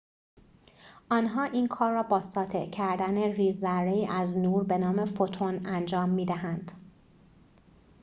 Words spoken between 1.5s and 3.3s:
کار را با ساطع کردن